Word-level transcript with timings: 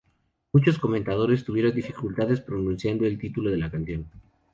Muchos 0.51 0.79
comentadores 0.79 1.43
tuvieron 1.45 1.75
dificultades 1.75 2.41
pronunciando 2.41 3.05
el 3.05 3.19
título 3.19 3.51
de 3.51 3.57
la 3.57 3.69
canción. 3.69 4.09